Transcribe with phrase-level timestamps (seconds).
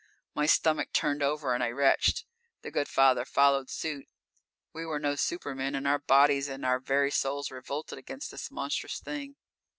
[0.33, 2.25] My stomach turned over and I retched.
[2.63, 4.07] The Good Father followed suit.
[4.73, 8.99] We were no supermen and our bodies and our very souls revolted against this monstrous
[8.99, 9.35] thing.